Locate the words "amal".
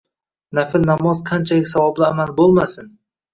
2.09-2.33